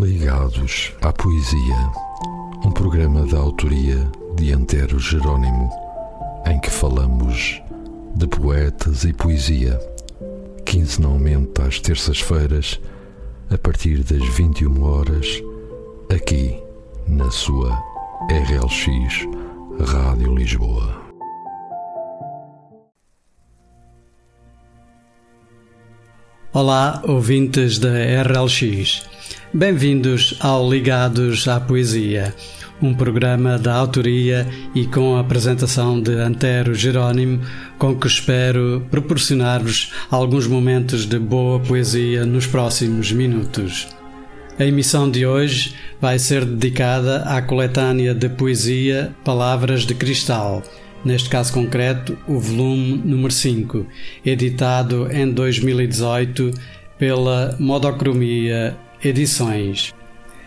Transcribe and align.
Ligados 0.00 0.92
à 1.02 1.12
Poesia, 1.12 1.92
um 2.64 2.70
programa 2.70 3.26
da 3.26 3.38
autoria 3.38 4.08
de 4.36 4.52
Antero 4.52 4.96
Jerónimo, 5.00 5.68
em 6.46 6.60
que 6.60 6.70
falamos 6.70 7.60
de 8.14 8.28
poetas 8.28 9.02
e 9.02 9.12
poesia, 9.12 9.76
quinzenalmente 10.64 11.60
às 11.60 11.80
terças-feiras, 11.80 12.80
a 13.50 13.58
partir 13.58 14.04
das 14.04 14.24
21 14.36 14.84
horas, 14.84 15.42
aqui 16.14 16.62
na 17.08 17.28
sua 17.32 17.76
RLX 18.30 19.26
Rádio 19.84 20.32
Lisboa. 20.32 21.02
Olá, 26.52 27.02
ouvintes 27.04 27.80
da 27.80 27.90
RLX. 28.22 29.07
Bem-vindos 29.52 30.34
ao 30.40 30.70
Ligados 30.70 31.48
à 31.48 31.58
Poesia, 31.58 32.34
um 32.82 32.92
programa 32.92 33.58
da 33.58 33.74
autoria 33.74 34.46
e 34.74 34.86
com 34.86 35.16
a 35.16 35.20
apresentação 35.20 35.98
de 35.98 36.12
Antero 36.12 36.74
Jerónimo, 36.74 37.40
com 37.78 37.96
que 37.96 38.06
espero 38.06 38.86
proporcionar-vos 38.90 39.90
alguns 40.10 40.46
momentos 40.46 41.06
de 41.06 41.18
boa 41.18 41.58
poesia 41.60 42.26
nos 42.26 42.46
próximos 42.46 43.10
minutos. 43.10 43.88
A 44.58 44.66
emissão 44.66 45.10
de 45.10 45.24
hoje 45.24 45.74
vai 45.98 46.18
ser 46.18 46.44
dedicada 46.44 47.22
à 47.22 47.40
coletânea 47.40 48.14
de 48.14 48.28
poesia 48.28 49.14
Palavras 49.24 49.86
de 49.86 49.94
Cristal 49.94 50.62
neste 51.04 51.28
caso 51.28 51.52
concreto, 51.52 52.18
o 52.26 52.38
volume 52.38 53.00
número 53.04 53.32
5, 53.32 53.86
editado 54.26 55.08
em 55.10 55.30
2018 55.30 56.50
pela 56.98 57.56
Modocromia 57.58 58.76
Edições. 59.02 59.94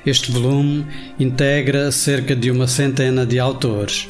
Este 0.05 0.29
volume 0.29 0.85
integra 1.17 1.89
cerca 1.89 2.35
de 2.35 2.51
uma 2.51 2.67
centena 2.67 3.25
de 3.25 3.39
autores, 3.39 4.09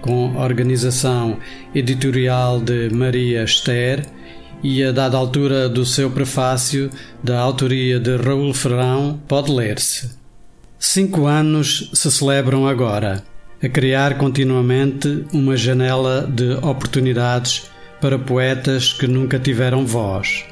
com 0.00 0.36
organização 0.36 1.38
editorial 1.74 2.60
de 2.60 2.88
Maria 2.90 3.42
Esther 3.42 4.06
e, 4.62 4.84
a 4.84 4.92
dada 4.92 5.16
altura 5.16 5.68
do 5.68 5.84
seu 5.84 6.08
prefácio, 6.08 6.88
da 7.20 7.40
autoria 7.40 7.98
de 7.98 8.16
Raul 8.16 8.54
Ferrão, 8.54 9.20
pode 9.26 9.50
ler-se. 9.50 10.10
Cinco 10.78 11.26
anos 11.26 11.90
se 11.92 12.10
celebram 12.12 12.68
agora 12.68 13.24
a 13.60 13.68
criar 13.68 14.16
continuamente 14.18 15.24
uma 15.32 15.56
janela 15.56 16.30
de 16.32 16.52
oportunidades 16.64 17.68
para 18.00 18.18
poetas 18.18 18.92
que 18.92 19.08
nunca 19.08 19.38
tiveram 19.38 19.84
voz, 19.84 20.44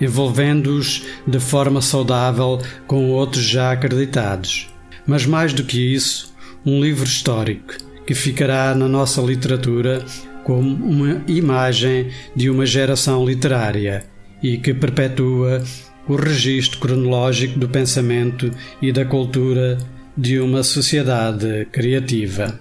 envolvendo-os 0.00 1.04
de 1.26 1.38
forma 1.38 1.80
saudável 1.80 2.60
com 2.86 3.10
outros 3.10 3.44
já 3.44 3.72
acreditados. 3.72 4.68
Mas 5.06 5.26
mais 5.26 5.52
do 5.52 5.64
que 5.64 5.94
isso, 5.94 6.32
um 6.64 6.80
livro 6.80 7.04
histórico 7.04 7.74
que 8.06 8.14
ficará 8.14 8.74
na 8.74 8.88
nossa 8.88 9.20
literatura 9.20 10.04
como 10.44 10.84
uma 10.84 11.22
imagem 11.28 12.10
de 12.34 12.50
uma 12.50 12.66
geração 12.66 13.24
literária 13.24 14.04
e 14.42 14.58
que 14.58 14.74
perpetua 14.74 15.62
o 16.08 16.16
registro 16.16 16.80
cronológico 16.80 17.58
do 17.58 17.68
pensamento 17.68 18.50
e 18.80 18.90
da 18.90 19.04
cultura 19.04 19.78
de 20.16 20.40
uma 20.40 20.62
sociedade 20.62 21.66
criativa. 21.70 22.60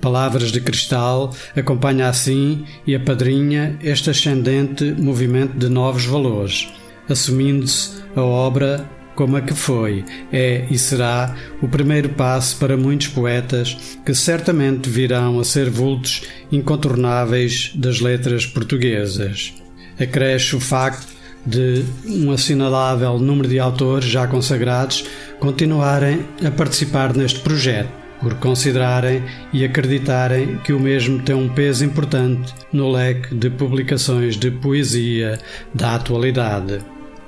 Palavras 0.00 0.52
de 0.52 0.60
Cristal 0.60 1.34
acompanha 1.56 2.08
assim 2.08 2.64
e 2.86 2.94
apadrinha 2.94 3.76
este 3.82 4.10
ascendente 4.10 4.84
movimento 4.92 5.58
de 5.58 5.68
novos 5.68 6.04
valores, 6.04 6.68
assumindo-se 7.08 8.02
a 8.14 8.22
obra 8.22 8.88
como 9.16 9.36
a 9.36 9.40
que 9.40 9.52
foi, 9.52 10.04
é 10.32 10.64
e 10.70 10.78
será 10.78 11.34
o 11.60 11.66
primeiro 11.66 12.10
passo 12.10 12.56
para 12.58 12.76
muitos 12.76 13.08
poetas 13.08 13.98
que 14.06 14.14
certamente 14.14 14.88
virão 14.88 15.40
a 15.40 15.44
ser 15.44 15.68
vultos 15.68 16.22
incontornáveis 16.52 17.72
das 17.74 17.98
letras 17.98 18.46
portuguesas. 18.46 19.52
Acresce 19.98 20.54
o 20.54 20.60
facto 20.60 21.08
de 21.44 21.84
um 22.06 22.30
assinalável 22.30 23.18
número 23.18 23.48
de 23.48 23.58
autores 23.58 24.08
já 24.08 24.28
consagrados 24.28 25.04
continuarem 25.40 26.24
a 26.46 26.52
participar 26.52 27.16
neste 27.16 27.40
projeto, 27.40 27.90
por 28.20 28.34
considerarem 28.34 29.22
e 29.52 29.64
acreditarem 29.64 30.58
que 30.58 30.72
o 30.72 30.80
mesmo 30.80 31.22
tem 31.22 31.34
um 31.34 31.48
peso 31.48 31.84
importante 31.84 32.54
no 32.72 32.90
leque 32.90 33.34
de 33.34 33.50
publicações 33.50 34.36
de 34.36 34.50
poesia 34.50 35.38
da 35.74 35.94
atualidade. 35.94 36.78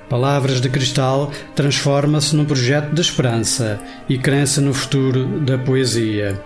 Palavras 0.09 0.59
de 0.59 0.69
Cristal 0.69 1.31
transforma-se 1.55 2.35
num 2.35 2.45
projeto 2.45 2.93
de 2.93 3.01
esperança 3.01 3.79
e 4.09 4.17
crença 4.17 4.59
no 4.59 4.73
futuro 4.73 5.39
da 5.39 5.57
poesia. 5.57 6.39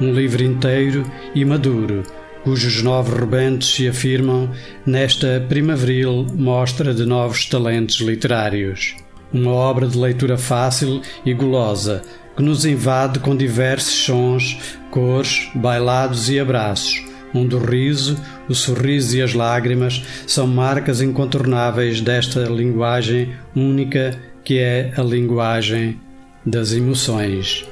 Um 0.00 0.12
livro 0.12 0.44
inteiro 0.44 1.04
e 1.34 1.44
maduro 1.44 2.04
cujos 2.48 2.82
novos 2.82 3.12
rebentos 3.18 3.74
se 3.74 3.86
afirmam 3.86 4.50
nesta 4.86 5.44
primaveril 5.48 6.26
mostra 6.34 6.94
de 6.94 7.04
novos 7.04 7.46
talentos 7.46 7.96
literários. 7.96 8.96
Uma 9.30 9.52
obra 9.52 9.86
de 9.86 9.98
leitura 9.98 10.38
fácil 10.38 11.02
e 11.26 11.34
gulosa 11.34 12.00
que 12.38 12.42
nos 12.44 12.64
invade 12.64 13.18
com 13.18 13.36
diversos 13.36 13.92
sons, 13.92 14.56
cores, 14.92 15.50
bailados 15.56 16.30
e 16.30 16.38
abraços, 16.38 17.04
onde 17.34 17.56
o 17.56 17.58
riso, 17.58 18.16
o 18.48 18.54
sorriso 18.54 19.16
e 19.16 19.22
as 19.22 19.34
lágrimas 19.34 20.00
são 20.24 20.46
marcas 20.46 21.00
incontornáveis 21.00 22.00
desta 22.00 22.44
linguagem 22.44 23.34
única 23.56 24.16
que 24.44 24.56
é 24.60 24.92
a 24.96 25.02
linguagem 25.02 25.98
das 26.46 26.72
emoções. 26.72 27.66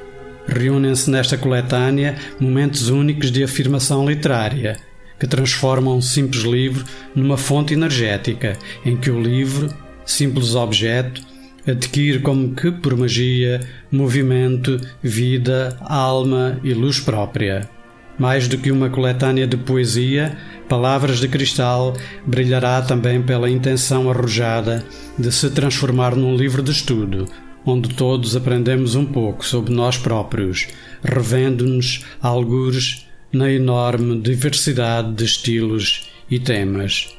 Reúnem-se 0.45 1.09
nesta 1.09 1.37
coletânea 1.37 2.17
momentos 2.37 2.89
únicos 2.89 3.31
de 3.31 3.45
afirmação 3.45 4.05
literária, 4.05 4.75
que 5.17 5.25
transformam 5.25 5.95
um 5.95 6.01
simples 6.01 6.43
livro 6.43 6.83
numa 7.15 7.37
fonte 7.37 7.73
energética, 7.73 8.57
em 8.83 8.97
que 8.97 9.09
o 9.09 9.21
livro, 9.21 9.73
simples 10.05 10.55
objeto, 10.55 11.21
adquire 11.67 12.19
como 12.19 12.55
que 12.55 12.71
por 12.71 12.95
magia 12.95 13.59
movimento, 13.91 14.79
vida, 15.01 15.77
alma 15.81 16.59
e 16.63 16.73
luz 16.73 16.99
própria. 16.99 17.69
Mais 18.17 18.47
do 18.47 18.57
que 18.57 18.71
uma 18.71 18.89
coletânea 18.89 19.45
de 19.45 19.57
poesia, 19.57 20.35
Palavras 20.67 21.19
de 21.19 21.29
Cristal 21.29 21.95
brilhará 22.25 22.81
também 22.81 23.21
pela 23.21 23.49
intenção 23.49 24.09
arrojada 24.09 24.83
de 25.17 25.31
se 25.31 25.49
transformar 25.49 26.13
num 26.13 26.35
livro 26.35 26.61
de 26.61 26.71
estudo, 26.71 27.25
onde 27.65 27.89
todos 27.95 28.35
aprendemos 28.35 28.93
um 28.93 29.05
pouco 29.05 29.45
sobre 29.45 29.73
nós 29.73 29.97
próprios, 29.97 30.67
revendo-nos 31.01 32.03
algures 32.21 33.07
na 33.31 33.49
enorme 33.49 34.19
diversidade 34.19 35.13
de 35.13 35.23
estilos 35.23 36.09
e 36.29 36.37
temas. 36.37 37.15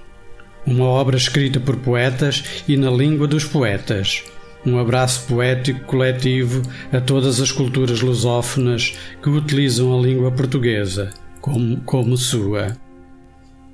Uma 0.66 0.84
obra 0.84 1.16
escrita 1.16 1.59
por 1.59 1.76
poetas 1.76 2.44
e 2.69 2.76
na 2.76 2.91
língua 2.91 3.26
dos 3.26 3.44
poetas. 3.44 4.22
Um 4.67 4.79
abraço 4.79 5.27
poético 5.27 5.85
coletivo 5.85 6.63
a 6.93 7.01
todas 7.01 7.41
as 7.41 7.53
culturas 7.53 8.01
lusófonas 8.01 8.97
que 9.23 9.31
utilizam 9.31 9.97
a 9.97 10.03
língua 10.03 10.31
portuguesa 10.31 11.11
como, 11.41 11.81
como 11.83 12.17
sua. 12.17 12.77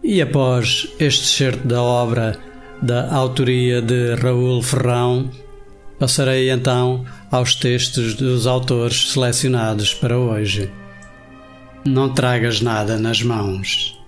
E 0.03 0.21
após 0.21 0.89
este 1.01 1.27
certo 1.27 1.67
da 1.67 1.83
obra 1.83 2.39
da 2.83 3.13
autoria 3.15 3.81
de 3.81 4.15
Raul 4.17 4.63
Ferrão, 4.63 5.31
Passarei 5.99 6.51
então 6.51 7.05
aos 7.31 7.55
textos 7.55 8.15
dos 8.15 8.47
autores 8.47 9.13
selecionados 9.13 9.95
para 9.95 10.19
hoje. 10.19 10.71
Não 11.85 12.13
tragas 12.13 12.61
nada 12.61 12.99
nas 12.99 13.23
mãos. 13.23 13.99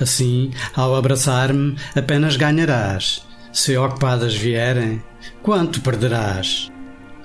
Assim, 0.00 0.50
ao 0.74 0.94
abraçar-me, 0.94 1.76
apenas 1.94 2.36
ganharás. 2.36 3.24
Se 3.54 3.76
ocupadas 3.76 4.34
vierem, 4.34 5.00
quanto 5.40 5.80
perderás? 5.80 6.72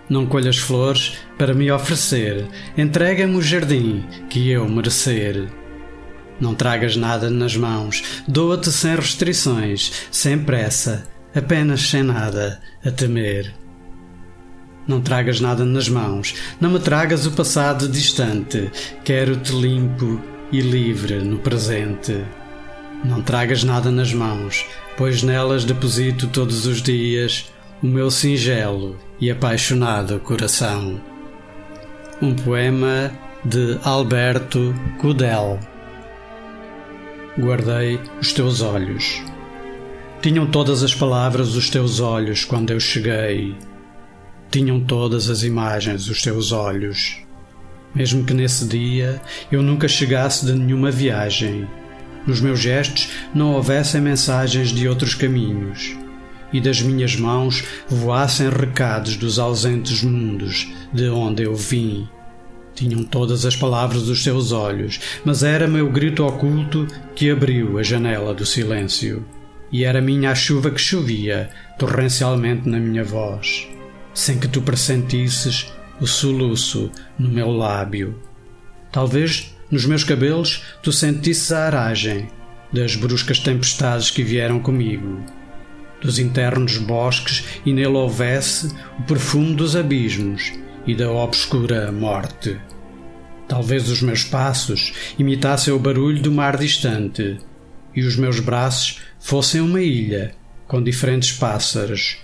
Não 0.07 0.27
colhas 0.27 0.59
flores 0.59 1.17
para 1.39 1.55
me 1.55 1.71
oferecer, 1.71 2.47
entrega-me 2.77 3.35
o 3.35 3.41
jardim 3.41 4.05
que 4.29 4.47
eu 4.47 4.69
merecer. 4.69 5.49
Não 6.39 6.53
tragas 6.53 6.95
nada 6.95 7.31
nas 7.31 7.57
mãos, 7.57 8.23
doa-te 8.27 8.71
sem 8.71 8.95
restrições, 8.95 10.07
sem 10.11 10.37
pressa, 10.37 11.07
apenas 11.33 11.89
sem 11.89 12.03
nada 12.03 12.61
a 12.85 12.91
temer. 12.91 13.51
Não 14.87 15.01
tragas 15.01 15.41
nada 15.41 15.65
nas 15.65 15.89
mãos, 15.89 16.35
não 16.61 16.69
me 16.69 16.79
tragas 16.79 17.25
o 17.25 17.31
passado 17.31 17.87
distante. 17.87 18.69
Quero-te 19.03 19.51
limpo 19.51 20.21
e 20.51 20.61
livre 20.61 21.15
no 21.15 21.39
presente. 21.39 22.23
Não 23.03 23.21
tragas 23.21 23.63
nada 23.63 23.89
nas 23.89 24.13
mãos, 24.13 24.65
pois 24.99 25.23
nelas 25.23 25.63
deposito 25.63 26.27
todos 26.27 26.65
os 26.65 26.81
dias 26.81 27.49
o 27.81 27.87
meu 27.87 28.11
singelo 28.11 28.99
e 29.17 29.31
apaixonado 29.31 30.19
coração. 30.19 30.99
Um 32.21 32.35
poema 32.35 33.09
de 33.45 33.79
Alberto 33.81 34.75
Cudel. 34.99 35.57
Guardei 37.39 37.97
os 38.19 38.33
teus 38.33 38.61
olhos. 38.61 39.23
Tinham 40.21 40.45
todas 40.45 40.83
as 40.83 40.93
palavras 40.93 41.55
os 41.55 41.69
teus 41.69 42.01
olhos 42.01 42.43
quando 42.43 42.71
eu 42.71 42.79
cheguei 42.81 43.55
tinham 44.51 44.79
todas 44.79 45.29
as 45.29 45.43
imagens 45.43 46.09
os 46.09 46.21
teus 46.21 46.51
olhos. 46.51 47.19
Mesmo 47.95 48.25
que 48.25 48.33
nesse 48.33 48.67
dia 48.67 49.21
eu 49.49 49.61
nunca 49.61 49.87
chegasse 49.87 50.45
de 50.45 50.53
nenhuma 50.53 50.91
viagem, 50.91 51.67
nos 52.25 52.41
meus 52.41 52.59
gestos 52.59 53.09
não 53.33 53.53
houvessem 53.53 54.01
mensagens 54.01 54.69
de 54.69 54.87
outros 54.87 55.15
caminhos, 55.15 55.95
e 56.51 56.59
das 56.59 56.81
minhas 56.81 57.15
mãos 57.15 57.63
voassem 57.87 58.49
recados 58.49 59.15
dos 59.15 59.39
ausentes 59.39 60.03
mundos 60.03 60.71
de 60.93 61.09
onde 61.09 61.43
eu 61.43 61.55
vim. 61.55 62.07
Tinham 62.73 63.03
todas 63.03 63.45
as 63.45 63.55
palavras 63.55 64.03
dos 64.03 64.23
teus 64.23 64.51
olhos, 64.51 64.99
mas 65.25 65.43
era 65.43 65.67
meu 65.67 65.91
grito 65.91 66.25
oculto 66.25 66.87
que 67.15 67.29
abriu 67.29 67.77
a 67.77 67.83
janela 67.83 68.33
do 68.33 68.45
silêncio. 68.45 69.25
E 69.71 69.83
era 69.83 70.01
minha 70.01 70.31
a 70.31 70.35
chuva 70.35 70.71
que 70.71 70.81
chovia 70.81 71.49
torrencialmente 71.77 72.67
na 72.67 72.79
minha 72.79 73.03
voz, 73.03 73.67
sem 74.13 74.39
que 74.39 74.47
tu 74.47 74.61
pressentisses 74.61 75.71
o 75.99 76.07
soluço 76.07 76.89
no 77.17 77.29
meu 77.29 77.51
lábio. 77.51 78.19
Talvez 78.91 79.53
nos 79.71 79.85
meus 79.85 80.03
cabelos 80.03 80.63
tu 80.81 80.91
sentisses 80.91 81.51
a 81.51 81.65
aragem 81.65 82.27
das 82.71 82.95
bruscas 82.95 83.39
tempestades 83.39 84.11
que 84.11 84.23
vieram 84.23 84.59
comigo, 84.59 85.23
dos 86.01 86.19
internos 86.19 86.77
bosques 86.77 87.43
e 87.65 87.73
nele 87.73 87.87
houvesse 87.89 88.67
o 88.99 89.03
perfume 89.03 89.55
dos 89.55 89.75
abismos 89.75 90.51
e 90.85 90.95
da 90.95 91.11
obscura 91.11 91.91
morte. 91.91 92.59
Talvez 93.47 93.89
os 93.89 94.01
meus 94.01 94.23
passos 94.23 94.93
imitassem 95.17 95.73
o 95.73 95.79
barulho 95.79 96.21
do 96.21 96.31
mar 96.31 96.57
distante 96.57 97.37
e 97.95 98.03
os 98.03 98.15
meus 98.15 98.39
braços 98.39 98.99
fossem 99.19 99.59
uma 99.61 99.81
ilha 99.81 100.35
com 100.67 100.81
diferentes 100.81 101.31
pássaros, 101.31 102.17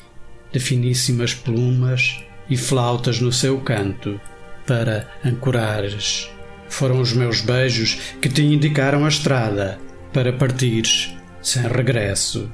de 0.52 0.60
finíssimas 0.60 1.34
plumas 1.34 2.24
e 2.48 2.56
flautas 2.56 3.20
no 3.20 3.32
seu 3.32 3.60
canto, 3.60 4.22
para 4.68 5.10
ancorares. 5.26 6.30
Foram 6.70 7.00
os 7.00 7.14
meus 7.14 7.42
beijos 7.42 8.14
que 8.22 8.30
te 8.30 8.42
indicaram 8.42 9.06
a 9.06 9.08
estrada 9.08 9.80
para 10.12 10.34
partires 10.34 11.16
sem 11.42 11.64
regresso. 11.64 12.52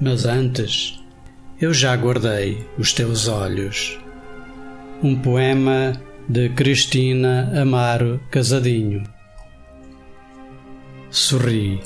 Mas 0.00 0.24
antes, 0.24 1.00
eu 1.60 1.72
já 1.72 1.94
guardei 1.96 2.66
os 2.78 2.92
teus 2.92 3.28
olhos. 3.28 3.98
Um 5.02 5.16
poema 5.16 5.92
de 6.28 6.48
Cristina 6.50 7.52
Amaro 7.60 8.20
Casadinho. 8.30 9.04
Sorri. 11.10 11.80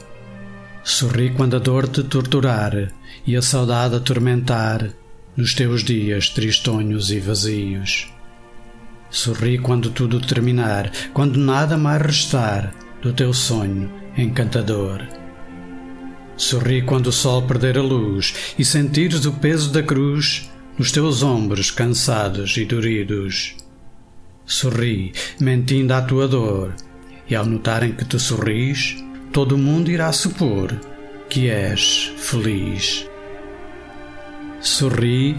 Sorri 0.84 1.30
quando 1.30 1.56
a 1.56 1.58
dor 1.58 1.88
te 1.88 2.02
torturar 2.02 2.92
e 3.26 3.36
a 3.36 3.42
saudade 3.42 3.96
atormentar 3.96 4.90
nos 5.36 5.54
teus 5.54 5.84
dias 5.84 6.30
tristonhos 6.30 7.10
e 7.10 7.20
vazios. 7.20 8.08
Sorri 9.10 9.58
quando 9.58 9.90
tudo 9.90 10.20
terminar, 10.20 10.90
quando 11.12 11.38
nada 11.38 11.78
mais 11.78 12.02
restar 12.02 12.74
do 13.00 13.12
teu 13.12 13.32
sonho 13.32 13.90
encantador. 14.16 15.06
Sorri 16.36 16.82
quando 16.82 17.08
o 17.08 17.12
sol 17.12 17.42
perder 17.42 17.78
a 17.78 17.82
luz 17.82 18.54
e 18.58 18.64
sentires 18.64 19.24
o 19.24 19.32
peso 19.32 19.72
da 19.72 19.82
cruz 19.82 20.50
nos 20.78 20.92
teus 20.92 21.22
ombros 21.22 21.70
cansados 21.70 22.56
e 22.56 22.64
doridos. 22.64 23.56
Sorri, 24.46 25.12
mentindo 25.40 25.92
à 25.92 26.00
tua 26.00 26.28
dor, 26.28 26.74
e 27.28 27.34
ao 27.34 27.44
notarem 27.44 27.92
que 27.92 28.04
tu 28.04 28.18
sorris, 28.18 28.96
todo 29.32 29.56
o 29.56 29.58
mundo 29.58 29.90
irá 29.90 30.12
supor 30.12 30.72
que 31.28 31.50
és 31.50 32.12
feliz. 32.16 33.06
Sorri, 34.60 35.36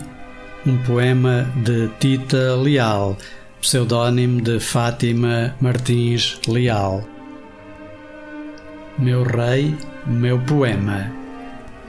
um 0.66 0.78
poema 0.78 1.52
de 1.64 1.88
Tita 2.00 2.56
Leal, 2.56 3.18
pseudónimo 3.62 4.42
de 4.42 4.60
Fátima 4.60 5.56
Martins 5.60 6.40
Leal. 6.48 7.06
Meu 8.98 9.24
rei, 9.24 9.76
meu 10.06 10.40
poema. 10.40 11.12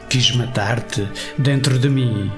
Quis 0.09 0.35
matar-te 0.35 1.09
dentro 1.39 1.79
de 1.79 1.89
mim, 1.89 2.31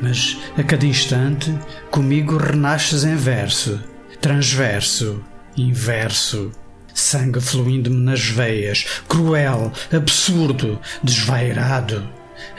mas 0.00 0.38
a 0.56 0.62
cada 0.62 0.86
instante 0.86 1.52
comigo 1.90 2.36
renasces 2.36 3.02
em 3.02 3.16
verso, 3.16 3.82
transverso, 4.20 5.22
inverso. 5.56 6.52
Sangue 6.94 7.40
fluindo-me 7.40 7.96
nas 7.96 8.24
veias, 8.26 9.02
cruel, 9.08 9.72
absurdo, 9.92 10.80
desvairado. 11.02 12.08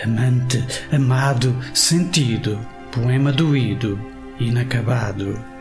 Amante, 0.03 0.63
amado, 0.91 1.55
sentido, 1.73 2.59
poema 2.91 3.31
doído, 3.31 3.99
inacabado. 4.39 5.56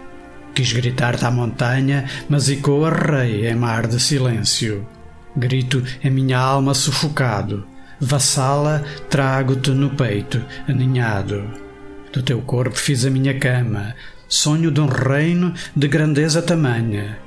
Quis 0.57 0.73
gritar-te 0.73 1.23
à 1.23 1.31
montanha, 1.31 2.07
mas 2.31 2.49
ecoa 2.49 2.89
rei 2.89 3.47
em 3.47 3.55
mar 3.55 3.87
de 3.87 4.01
silêncio. 4.01 4.89
Grito 5.37 5.85
em 6.03 6.11
minha 6.11 6.39
alma 6.39 6.73
sufocado, 6.73 7.67
vassala, 8.01 8.83
trago-te 9.11 9.71
no 9.73 9.91
peito, 9.91 10.43
aninhado. 10.67 11.45
Do 12.11 12.23
teu 12.23 12.41
corpo 12.41 12.75
fiz 12.75 13.05
a 13.05 13.11
minha 13.11 13.39
cama, 13.39 13.95
sonho 14.27 14.71
de 14.71 14.81
um 14.81 14.87
reino 14.87 15.53
de 15.77 15.87
grandeza 15.89 16.41
tamanha, 16.41 17.19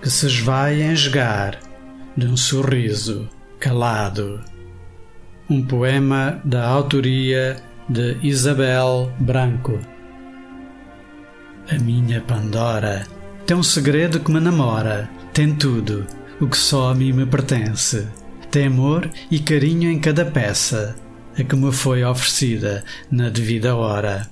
que 0.00 0.08
se 0.08 0.26
esvai 0.26 0.80
a 0.80 0.92
engegar 0.92 1.58
de 2.16 2.28
um 2.28 2.36
sorriso 2.36 3.28
calado. 3.58 4.40
Um 5.50 5.66
poema 5.66 6.40
da 6.44 6.64
autoria 6.64 7.56
de 7.88 8.18
Isabel 8.22 9.12
Branco. 9.18 9.80
A 11.70 11.78
minha 11.78 12.22
Pandora 12.22 13.06
tem 13.46 13.54
um 13.54 13.62
segredo 13.62 14.20
que 14.20 14.30
me 14.30 14.40
namora, 14.40 15.06
tem 15.34 15.54
tudo 15.54 16.06
o 16.40 16.48
que 16.48 16.56
só 16.56 16.90
a 16.90 16.94
mim 16.94 17.12
me 17.12 17.26
pertence. 17.26 18.08
Tem 18.50 18.68
amor 18.68 19.10
e 19.30 19.38
carinho 19.38 19.90
em 19.90 20.00
cada 20.00 20.24
peça, 20.24 20.96
a 21.38 21.44
que 21.44 21.54
me 21.54 21.70
foi 21.70 22.02
oferecida 22.02 22.82
na 23.10 23.28
devida 23.28 23.76
hora. 23.76 24.30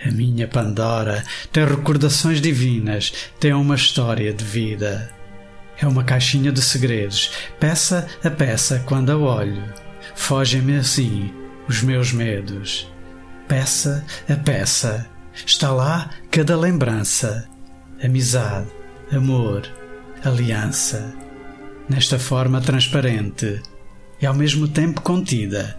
A 0.00 0.12
minha 0.12 0.46
Pandora 0.46 1.24
tem 1.50 1.64
recordações 1.64 2.40
divinas, 2.40 3.12
tem 3.40 3.52
uma 3.52 3.74
história 3.74 4.32
de 4.32 4.44
vida. 4.44 5.10
É 5.78 5.88
uma 5.88 6.04
caixinha 6.04 6.52
de 6.52 6.62
segredos, 6.62 7.32
peça 7.58 8.06
a 8.22 8.30
peça 8.30 8.80
quando 8.86 9.10
a 9.10 9.16
olho. 9.16 9.64
Fogem-me 10.14 10.76
assim 10.76 11.34
os 11.68 11.82
meus 11.82 12.12
medos. 12.12 12.88
Peça 13.48 14.06
a 14.28 14.36
peça, 14.36 15.08
está 15.44 15.70
lá 15.72 16.10
cada 16.30 16.56
lembrança, 16.56 17.48
amizade, 18.02 18.68
amor, 19.12 19.68
aliança 20.24 21.14
nesta 21.88 22.18
forma 22.18 22.60
transparente 22.60 23.60
e 24.20 24.26
ao 24.26 24.34
mesmo 24.34 24.66
tempo 24.68 25.00
contida, 25.00 25.78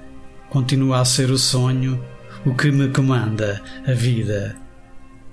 continua 0.49 1.01
a 1.01 1.05
ser 1.05 1.31
o 1.31 1.37
sonho 1.37 2.03
o 2.45 2.53
que 2.53 2.71
me 2.71 2.89
comanda 2.89 3.61
a 3.85 3.91
vida. 3.91 4.55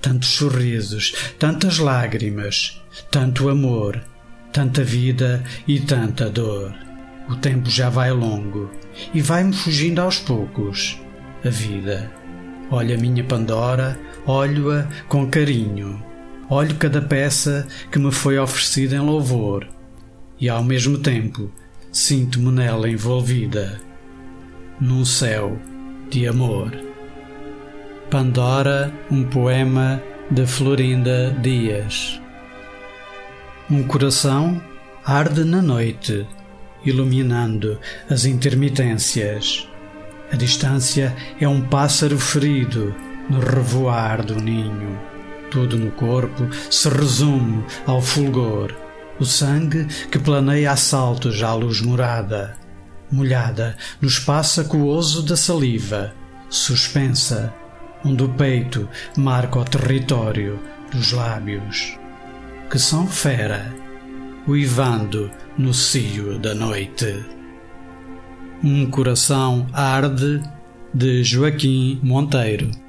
Tantos 0.01 0.31
sorrisos, 0.31 1.15
tantas 1.39 1.79
lágrimas, 1.79 2.83
tanto 3.11 3.49
amor, 3.49 4.03
tanta 4.53 4.83
vida 4.83 5.43
e 5.67 5.81
tanta 5.81 6.29
dor. 6.29 6.75
O 7.29 7.37
tempo 7.37 7.71
já 7.71 7.89
vai 7.89 8.11
longo 8.11 8.71
e 9.15 9.23
vai-me 9.23 9.53
fugindo 9.53 10.01
aos 10.01 10.19
poucos. 10.19 11.01
A 11.45 11.49
vida. 11.49 12.11
Olho 12.71 12.95
a 12.95 12.99
minha 12.99 13.23
Pandora, 13.23 13.99
olho-a 14.27 14.87
com 15.09 15.27
carinho. 15.29 16.03
Olho 16.49 16.75
cada 16.77 17.01
peça 17.01 17.67
que 17.91 17.99
me 17.99 18.13
foi 18.13 18.39
oferecida 18.39 18.97
em 18.97 19.01
louvor 19.01 19.67
e 20.41 20.49
ao 20.49 20.63
mesmo 20.63 20.99
tempo 20.99 21.51
sinto-me 21.91 22.51
nela 22.51 22.89
envolvida, 22.89 23.81
num 24.81 25.05
céu 25.05 25.59
de 26.11 26.27
amor. 26.27 26.71
Pandora, 28.11 28.93
um 29.11 29.25
poema 29.25 30.03
de 30.31 30.47
Florinda 30.47 31.31
Dias. 31.41 32.21
Um 33.71 33.83
coração 33.85 34.61
arde 35.05 35.45
na 35.45 35.63
noite, 35.63 36.27
iluminando 36.85 37.79
as 38.11 38.25
intermitências. 38.25 39.69
A 40.31 40.37
distância 40.37 41.15
é 41.41 41.49
um 41.49 41.63
pássaro 41.63 42.19
ferido 42.19 42.95
no 43.29 43.41
revoar 43.41 44.25
do 44.25 44.37
ninho. 44.37 44.99
Tudo 45.51 45.79
no 45.79 45.91
corpo 45.93 46.49
se 46.71 46.89
resume 46.89 47.65
ao 47.87 48.01
fulgor 48.01 48.75
o 49.19 49.25
sangue 49.25 49.87
que 50.11 50.19
planeia 50.19 50.73
a 50.73 50.77
saltos 50.77 51.43
à 51.43 51.55
luz 51.55 51.81
morada, 51.81 52.57
molhada 53.11 53.77
no 54.01 54.09
espaço 54.09 54.61
aquoso 54.61 55.23
da 55.23 55.37
saliva, 55.37 56.13
suspensa, 56.49 57.55
onde 58.05 58.25
o 58.25 58.29
peito 58.29 58.89
marca 59.17 59.61
o 59.61 59.65
território 59.65 60.59
dos 60.91 61.13
lábios, 61.13 61.97
que 62.71 62.79
são 62.79 63.07
fera, 63.07 63.73
uivando 64.47 65.31
no 65.57 65.73
cio 65.73 66.39
da 66.39 66.55
noite. 66.55 67.25
Um 68.63 68.91
coração 68.91 69.67
arde 69.73 70.43
de 70.93 71.23
Joaquim 71.23 72.01
Monteiro. 72.03 72.84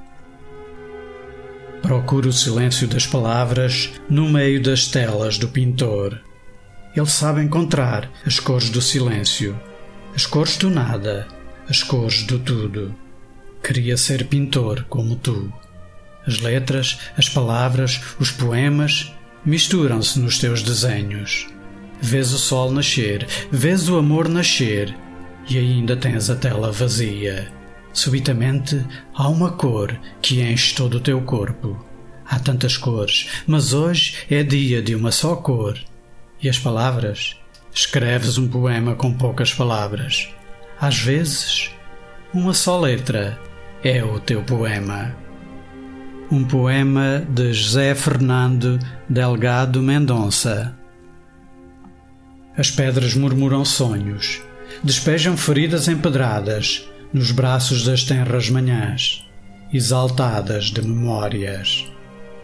Procura 1.86 2.28
o 2.28 2.34
silêncio 2.34 2.88
das 2.88 3.06
palavras 3.06 3.92
no 4.10 4.28
meio 4.28 4.60
das 4.60 4.88
telas 4.88 5.38
do 5.38 5.48
pintor. 5.48 6.20
Ele 6.96 7.06
sabe 7.06 7.44
encontrar 7.44 8.10
as 8.26 8.40
cores 8.40 8.72
do 8.72 8.82
silêncio, 8.82 9.56
as 10.16 10.26
cores 10.26 10.58
do 10.58 10.72
nada, 10.72 11.28
as 11.70 11.84
cores 11.84 12.24
do 12.24 12.40
tudo. 12.40 12.96
Queria 13.62 13.98
ser 13.98 14.26
pintor 14.26 14.84
como 14.90 15.16
tu. 15.16 15.54
As 16.26 16.40
letras, 16.40 16.98
as 17.16 17.30
palavras, 17.30 18.02
os 18.20 18.32
poemas 18.32 19.14
misturam-se 19.46 20.20
nos 20.20 20.40
teus 20.40 20.64
desenhos. 20.64 21.48
Vês 22.02 22.34
o 22.34 22.40
sol 22.40 22.72
nascer, 22.72 23.28
vês 23.52 23.88
o 23.90 23.98
amor 24.00 24.28
nascer 24.28 24.92
e 25.48 25.60
ainda 25.60 25.96
tens 25.96 26.32
a 26.32 26.36
tela 26.36 26.72
vazia. 26.72 27.48
Subitamente 27.96 28.86
há 29.14 29.30
uma 29.30 29.52
cor 29.54 29.98
que 30.22 30.42
enche 30.42 30.76
todo 30.76 30.98
o 30.98 31.00
teu 31.00 31.22
corpo. 31.22 31.82
Há 32.26 32.38
tantas 32.38 32.76
cores, 32.76 33.30
mas 33.48 33.72
hoje 33.72 34.18
é 34.30 34.44
dia 34.44 34.82
de 34.82 34.94
uma 34.94 35.14
só 35.14 35.38
cor. 35.38 35.80
E 36.44 36.50
as 36.50 36.60
palavras? 36.60 37.38
Escreves 37.74 38.38
um 38.38 38.50
poema 38.50 38.96
com 38.96 39.14
poucas 39.14 39.54
palavras. 39.54 40.28
Às 40.78 41.00
vezes, 41.00 41.72
uma 42.34 42.54
só 42.54 42.78
letra 42.78 43.40
é 43.82 44.04
o 44.04 44.20
teu 44.20 44.44
poema. 44.44 45.16
Um 46.30 46.44
poema 46.44 47.26
de 47.30 47.54
José 47.54 47.96
Fernando 47.96 48.78
Delgado 49.08 49.82
Mendonça. 49.82 50.78
As 52.58 52.70
pedras 52.70 53.16
murmuram 53.16 53.64
sonhos, 53.64 54.42
despejam 54.84 55.38
feridas 55.38 55.88
empedradas 55.88 56.86
nos 57.14 57.32
braços 57.32 57.84
das 57.84 58.04
tenras 58.04 58.50
manhãs, 58.50 59.26
exaltadas 59.74 60.66
de 60.66 60.82
memórias. 60.82 61.86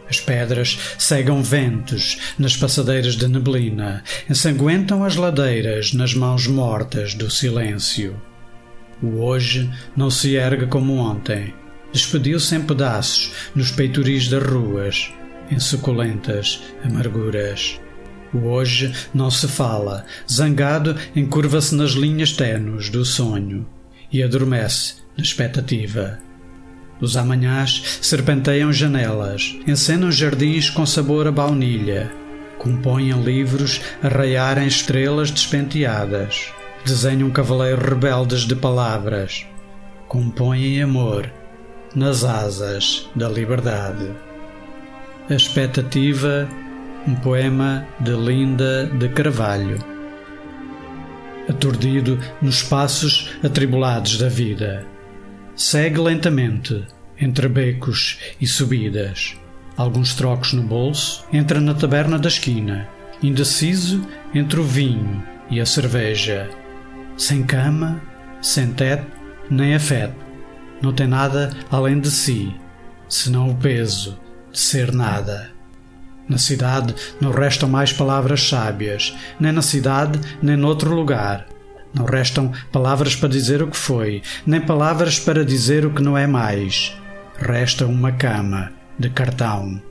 As 0.10 0.20
pedras 0.20 0.78
cegam 0.98 1.42
ventos 1.42 2.18
nas 2.38 2.58
passadeiras 2.58 3.16
de 3.16 3.28
neblina, 3.28 4.04
ensanguentam 4.30 5.06
as 5.06 5.16
ladeiras 5.16 5.94
nas 5.94 6.14
mãos 6.14 6.48
mortas 6.48 7.14
do 7.14 7.32
silêncio. 7.32 8.22
O 9.02 9.22
hoje 9.22 9.70
não 9.96 10.12
se 10.12 10.36
ergue 10.36 10.68
como 10.68 10.98
ontem, 10.98 11.54
despediu-se 11.94 12.56
em 12.56 12.62
pedaços 12.62 13.32
nos 13.56 13.72
peitoris 13.72 14.28
das 14.28 14.44
ruas, 14.44 15.12
em 15.50 15.60
suculentas 15.60 16.62
amarguras. 16.84 17.80
O 18.34 18.48
hoje 18.48 18.94
não 19.14 19.32
se 19.32 19.48
fala, 19.48 20.06
zangado 20.30 20.96
encurva-se 21.16 21.74
nas 21.74 21.92
linhas 21.92 22.34
tenues 22.34 22.90
do 22.90 23.06
sonho 23.06 23.66
e 24.12 24.24
adormece 24.24 24.96
na 25.18 25.24
expectativa. 25.24 26.20
Os 27.00 27.18
amanhãs 27.18 28.00
serpenteiam 28.02 28.72
janelas, 28.72 29.58
encenam 29.68 30.12
jardins 30.12 30.70
com 30.70 30.86
sabor 30.86 31.28
a 31.28 31.32
baunilha, 31.32 32.12
compõem 32.60 33.12
livros 33.24 33.82
a 34.04 34.08
raiar 34.08 34.60
em 34.60 34.68
estrelas 34.68 35.32
despenteadas, 35.32 36.52
desenham 36.86 37.32
cavaleiros 37.32 37.84
rebeldes 37.84 38.42
de 38.42 38.56
palavras, 38.56 39.48
compõem 40.08 40.82
amor 40.82 41.32
nas 41.96 42.24
asas 42.24 43.10
da 43.16 43.28
liberdade. 43.28 44.12
A 45.30 45.34
expectativa, 45.34 46.48
um 47.08 47.16
poema 47.16 47.88
de 48.00 48.12
Linda 48.12 48.86
de 48.86 49.10
Carvalho. 49.10 49.91
Aturdido 51.50 52.20
nos 52.42 52.64
passos 52.64 53.30
atribulados 53.44 54.18
da 54.18 54.30
vida, 54.30 54.86
segue 55.56 56.00
lentamente 56.00 56.86
entre 57.20 57.48
becos 57.48 58.20
e 58.40 58.48
subidas. 58.48 59.36
Alguns 59.76 60.14
trocos 60.14 60.54
no 60.54 60.64
bolso, 60.64 61.26
entra 61.32 61.60
na 61.60 61.74
taberna 61.74 62.20
da 62.20 62.28
esquina, 62.28 62.88
indeciso 63.22 64.06
entre 64.34 64.60
o 64.60 64.64
vinho 64.64 65.24
e 65.50 65.60
a 65.60 65.66
cerveja. 65.66 66.50
Sem 67.18 67.44
cama, 67.44 68.02
sem 68.42 68.72
teto, 68.74 69.12
nem 69.50 69.76
afeto 69.76 70.32
não 70.82 70.92
tem 70.92 71.08
nada 71.08 71.52
além 71.70 72.00
de 72.00 72.10
si, 72.10 72.54
senão 73.08 73.50
o 73.50 73.56
peso 73.56 74.20
de 74.52 74.60
ser 74.60 74.92
nada. 74.92 75.52
Na 76.32 76.38
cidade 76.38 76.96
não 77.20 77.30
restam 77.30 77.68
mais 77.68 77.92
palavras 77.92 78.48
sábias, 78.48 79.14
nem 79.38 79.52
na 79.52 79.62
cidade, 79.62 80.18
nem 80.42 80.56
noutro 80.56 80.96
lugar. 80.96 81.46
Não 81.94 82.06
restam 82.06 82.54
palavras 82.72 83.18
para 83.18 83.28
dizer 83.28 83.62
o 83.62 83.68
que 83.68 83.76
foi, 83.76 84.22
nem 84.48 84.62
palavras 84.62 85.20
para 85.20 85.44
dizer 85.44 85.86
o 85.86 85.92
que 85.92 86.02
não 86.02 86.18
é 86.18 86.26
mais. 86.26 86.98
Resta 87.38 87.86
uma 87.86 88.14
cama 88.14 88.72
de 88.98 89.10
cartão. 89.10 89.82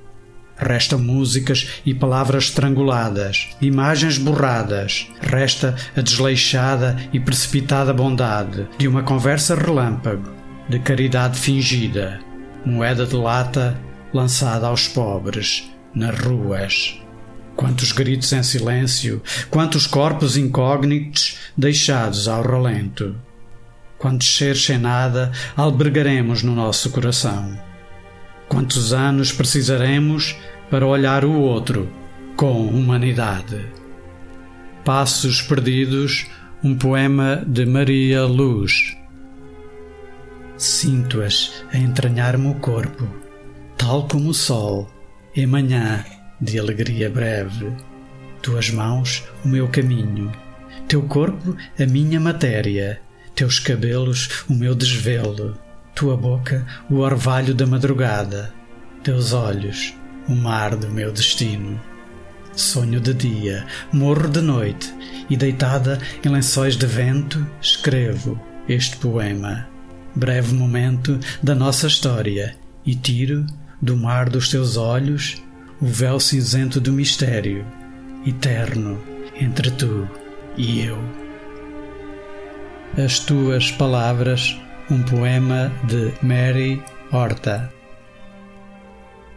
Restam 0.57 0.99
músicas 0.99 1.83
e 1.85 1.93
palavras 1.93 2.45
estranguladas, 2.45 3.51
imagens 3.61 4.17
borradas. 4.17 5.09
Resta 5.21 5.75
a 5.95 6.01
desleixada 6.01 6.97
e 7.13 7.21
precipitada 7.21 7.93
bondade 7.93 8.67
de 8.79 8.89
uma 8.89 9.03
conversa 9.03 9.55
relâmpago 9.55 10.31
de 10.71 10.79
caridade 10.79 11.39
fingida, 11.39 12.19
moeda 12.65 13.05
de 13.05 13.15
lata 13.15 13.79
lançada 14.15 14.69
aos 14.69 14.89
pobres 14.89 15.70
nas 15.95 16.19
ruas. 16.19 17.01
Quantos 17.57 17.93
gritos 17.93 18.33
em 18.33 18.43
silêncio, 18.43 19.23
quantos 19.51 19.87
corpos 19.87 20.37
incógnitos 20.37 21.39
deixados 21.57 22.27
ao 22.27 22.43
relento. 22.43 23.15
Quantos 23.99 24.35
seres 24.35 24.65
sem 24.65 24.79
nada 24.79 25.31
albergaremos 25.57 26.43
no 26.43 26.55
nosso 26.55 26.91
coração. 26.91 27.59
Quantos 28.49 28.93
anos 28.93 29.31
precisaremos 29.31 30.37
para 30.71 30.87
olhar 30.87 31.25
o 31.25 31.33
outro 31.33 31.91
com 32.37 32.67
humanidade. 32.67 33.67
Passos 34.83 35.43
Perdidos, 35.43 36.27
um 36.65 36.75
poema 36.75 37.45
de 37.47 37.67
Maria 37.67 38.25
Luz. 38.25 38.97
Sinto-as 40.57 41.65
a 41.73 41.77
entranhar-me 41.77 42.49
o 42.49 42.55
corpo, 42.55 43.07
tal 43.77 44.09
como 44.09 44.31
o 44.31 44.35
sol, 44.35 44.91
em 45.35 45.47
manhã 45.47 46.05
de 46.41 46.59
alegria 46.59 47.09
breve. 47.09 47.73
Tuas 48.43 48.71
mãos, 48.71 49.25
o 49.45 49.49
meu 49.49 49.69
caminho, 49.69 50.33
teu 50.89 51.03
corpo, 51.03 51.57
a 51.79 51.87
minha 51.87 52.19
matéria, 52.19 53.01
teus 53.35 53.59
cabelos, 53.59 54.45
o 54.49 54.55
meu 54.55 54.75
desvelo, 54.75 55.57
tua 55.95 56.17
boca, 56.17 56.67
o 56.91 56.97
orvalho 56.97 57.55
da 57.55 57.67
madrugada, 57.67 58.53
teus 59.03 59.33
olhos, 59.33 59.95
o 60.29 60.35
mar 60.35 60.75
do 60.75 60.89
meu 60.89 61.13
destino. 61.13 61.81
Sonho 62.57 63.01
de 63.01 63.15
dia, 63.15 63.67
morro 63.93 64.29
de 64.29 64.41
noite, 64.41 64.93
e 65.29 65.37
deitada 65.37 66.01
em 66.25 66.29
lençóis 66.29 66.77
de 66.77 66.87
vento, 66.87 67.47
escrevo 67.61 68.41
este 68.69 68.97
poema. 68.97 69.69
Breve 70.15 70.55
momento 70.55 71.19
da 71.43 71.55
nossa 71.55 71.87
história 71.87 72.57
e 72.85 72.95
tiro 72.95 73.47
do 73.81 73.97
mar 73.97 74.29
dos 74.29 74.49
teus 74.49 74.77
olhos 74.77 75.43
o 75.81 75.87
véu 75.87 76.21
cinzento 76.21 76.81
do 76.81 76.93
mistério, 76.93 77.65
eterno 78.27 79.01
entre 79.35 79.71
tu 79.71 80.07
e 80.57 80.81
eu. 80.81 80.99
As 83.03 83.19
tuas 83.19 83.71
palavras, 83.71 84.59
um 84.91 85.03
poema 85.03 85.73
de 85.85 86.13
Mary 86.23 86.83
Horta. 87.11 87.73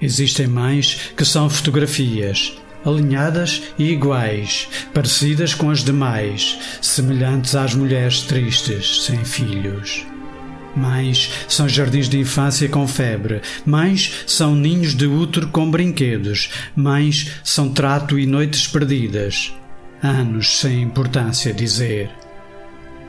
Existem 0.01 0.47
mães 0.47 1.13
que 1.15 1.23
são 1.23 1.49
fotografias, 1.49 2.57
alinhadas 2.83 3.61
e 3.79 3.91
iguais, 3.91 4.67
parecidas 4.93 5.53
com 5.53 5.69
as 5.69 5.81
demais, 5.81 6.59
semelhantes 6.81 7.55
às 7.55 7.73
mulheres 7.73 8.23
tristes 8.23 9.03
sem 9.03 9.23
filhos. 9.23 10.05
Mães 10.75 11.29
são 11.47 11.69
jardins 11.69 12.09
de 12.09 12.19
infância 12.19 12.67
com 12.67 12.87
febre. 12.87 13.41
Mães 13.65 14.23
são 14.25 14.55
ninhos 14.55 14.95
de 14.95 15.05
útero 15.05 15.47
com 15.49 15.69
brinquedos. 15.69 16.49
Mães 16.75 17.31
são 17.43 17.69
trato 17.69 18.17
e 18.17 18.25
noites 18.25 18.67
perdidas. 18.67 19.53
Anos 20.01 20.57
sem 20.59 20.81
importância 20.81 21.53
dizer. 21.53 22.09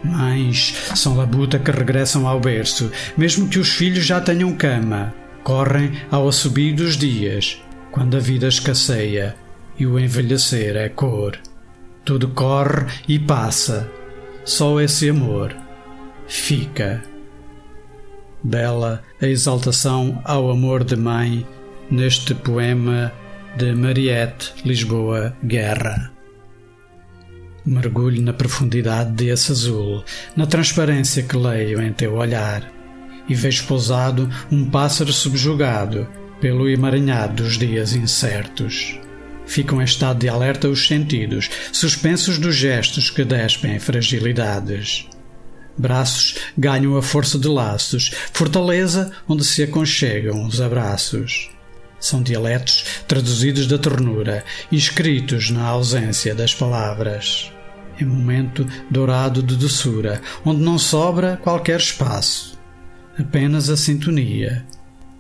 Mães 0.02 0.74
são 0.94 1.16
labuta 1.16 1.58
que 1.58 1.70
regressam 1.70 2.28
ao 2.28 2.38
berço, 2.38 2.92
mesmo 3.16 3.48
que 3.48 3.58
os 3.58 3.70
filhos 3.70 4.04
já 4.04 4.20
tenham 4.20 4.54
cama. 4.54 5.14
Correm 5.42 5.92
ao 6.10 6.28
assobio 6.28 6.76
dos 6.76 6.96
dias, 6.96 7.62
quando 7.90 8.16
a 8.16 8.20
vida 8.20 8.46
escasseia 8.46 9.34
e 9.78 9.86
o 9.86 9.98
envelhecer 9.98 10.76
é 10.76 10.88
cor. 10.88 11.38
Tudo 12.04 12.28
corre 12.28 12.86
e 13.08 13.18
passa, 13.18 13.90
só 14.44 14.80
esse 14.80 15.08
amor 15.08 15.54
fica 16.26 17.02
bela 18.44 19.02
a 19.20 19.26
exaltação 19.26 20.20
ao 20.22 20.50
amor 20.50 20.84
de 20.84 20.94
mãe 20.94 21.46
neste 21.90 22.34
poema 22.34 23.10
de 23.56 23.72
Mariette 23.74 24.52
Lisboa 24.64 25.34
Guerra. 25.42 26.12
Mergulho 27.64 28.20
na 28.20 28.34
profundidade 28.34 29.12
desse 29.12 29.50
azul, 29.50 30.04
na 30.36 30.46
transparência 30.46 31.22
que 31.22 31.36
leio 31.36 31.80
em 31.80 31.92
teu 31.92 32.14
olhar, 32.14 32.70
e 33.26 33.34
vejo 33.34 33.66
pousado 33.66 34.28
um 34.52 34.68
pássaro 34.68 35.12
subjugado 35.12 36.06
pelo 36.40 36.68
emaranhado 36.68 37.42
dos 37.42 37.56
dias 37.56 37.94
incertos. 37.94 38.98
Ficam 39.46 39.80
em 39.80 39.84
estado 39.84 40.18
de 40.18 40.28
alerta 40.28 40.68
os 40.68 40.86
sentidos, 40.86 41.48
suspensos 41.72 42.38
dos 42.38 42.54
gestos 42.54 43.08
que 43.08 43.24
despem 43.24 43.78
fragilidades. 43.78 45.08
Braços 45.76 46.36
ganham 46.56 46.96
a 46.96 47.02
força 47.02 47.38
de 47.38 47.48
laços, 47.48 48.12
fortaleza 48.32 49.12
onde 49.28 49.44
se 49.44 49.62
aconchegam 49.62 50.46
os 50.46 50.60
abraços. 50.60 51.50
São 51.98 52.22
dialetos 52.22 52.84
traduzidos 53.08 53.66
da 53.66 53.78
ternura 53.78 54.44
escritos 54.70 55.50
na 55.50 55.64
ausência 55.64 56.34
das 56.34 56.54
palavras. 56.54 57.50
É 57.98 58.04
momento 58.04 58.66
dourado 58.90 59.42
de 59.42 59.56
doçura, 59.56 60.20
onde 60.44 60.60
não 60.60 60.78
sobra 60.78 61.36
qualquer 61.42 61.78
espaço, 61.78 62.58
apenas 63.18 63.70
a 63.70 63.76
sintonia, 63.76 64.64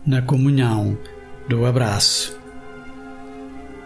na 0.04 0.20
comunhão 0.20 0.98
do 1.48 1.64
abraço. 1.64 2.36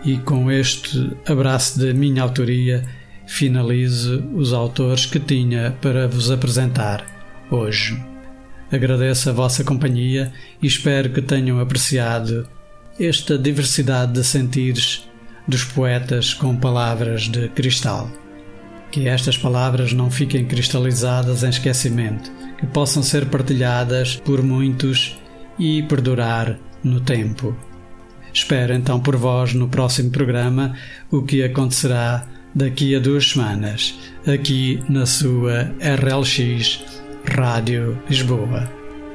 E 0.04 0.16
com 0.18 0.50
este 0.50 1.16
abraço 1.26 1.78
da 1.78 1.92
minha 1.92 2.22
autoria, 2.22 2.84
finalizo 3.28 4.25
os 4.35 4.54
autores 4.54 5.04
que 5.04 5.20
tinha 5.20 5.76
para 5.82 6.08
vos 6.08 6.30
apresentar 6.30 7.04
hoje. 7.50 8.02
Agradeço 8.73 9.28
a 9.28 9.32
vossa 9.32 9.62
companhia 9.62 10.32
e 10.62 10.66
espero 10.66 11.11
que 11.11 11.20
tenham 11.20 11.61
apreciado 11.61 12.49
esta 12.99 13.38
diversidade 13.38 14.12
de 14.12 14.25
sentires 14.25 15.08
dos 15.47 15.62
poetas 15.62 16.32
com 16.32 16.56
palavras 16.56 17.28
de 17.28 17.49
cristal. 17.50 18.11
Que 18.90 19.06
estas 19.06 19.37
palavras 19.37 19.92
não 19.92 20.11
fiquem 20.11 20.47
cristalizadas 20.47 21.42
em 21.42 21.50
esquecimento, 21.50 22.32
que 22.58 22.66
possam 22.66 23.02
ser 23.02 23.26
partilhadas 23.26 24.16
por 24.16 24.42
muitos 24.42 25.18
e 25.58 25.82
perdurar 25.82 26.58
no 26.82 27.00
tempo. 27.00 27.54
Espero 28.32 28.73
então 28.73 28.99
por 28.99 29.16
vós 29.16 29.52
no 29.52 29.68
próximo 29.68 30.11
programa 30.11 30.75
o 31.11 31.23
que 31.23 31.42
acontecerá 31.42 32.26
daqui 32.58 32.96
a 32.96 32.98
duas 32.98 33.30
semanas, 33.30 33.96
aqui 34.26 34.82
na 34.88 35.06
sua 35.06 35.72
RLX 35.80 36.84
Rádio 37.24 37.96
Lisboa. 38.10 38.68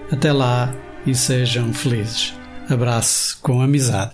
Até 0.10 0.32
lá 0.32 0.74
e 1.06 1.14
sejam 1.14 1.74
felizes. 1.74 2.34
Abraço 2.70 3.38
com 3.42 3.62
amizade. 3.62 4.14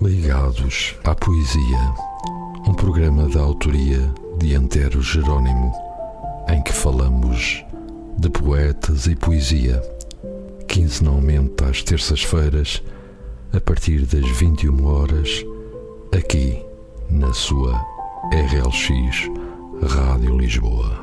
Ligados 0.00 0.96
à 1.04 1.14
Poesia, 1.14 1.94
um 2.66 2.74
programa 2.74 3.28
da 3.28 3.40
autoria 3.40 4.12
de 4.38 4.56
Antero 4.56 5.00
Jerônimo, 5.00 5.72
em 6.48 6.60
que 6.60 6.72
falamos 6.72 7.64
de 8.18 8.28
poetas 8.30 9.06
e 9.06 9.14
poesia, 9.14 9.80
quinzenalmente 10.66 11.62
às 11.62 11.84
terças-feiras, 11.84 12.82
a 13.52 13.60
partir 13.60 14.06
das 14.06 14.28
21 14.38 14.84
horas, 14.84 15.44
aqui 16.12 16.60
na 17.12 17.32
sua 17.32 17.78
RLX 18.32 19.28
Rádio 19.82 20.38
Lisboa. 20.38 21.01